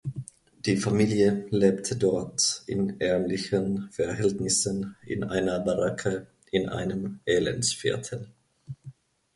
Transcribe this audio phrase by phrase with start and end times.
[0.65, 8.27] Die Familie lebte dort in ärmlichen Verhältnissen in einer Baracke in einem Elendsviertel.